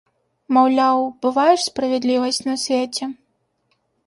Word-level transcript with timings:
Маўляў, 0.55 0.97
бывае 1.25 1.45
ж 1.49 1.61
справядлівасць 1.67 2.41
на 2.49 2.55
свеце! 2.63 3.05